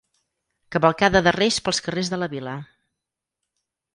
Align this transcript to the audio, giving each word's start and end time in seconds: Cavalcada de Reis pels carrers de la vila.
Cavalcada 0.75 1.21
de 1.27 1.33
Reis 1.35 1.59
pels 1.67 1.83
carrers 1.87 2.11
de 2.13 2.21
la 2.21 2.31
vila. 2.33 2.57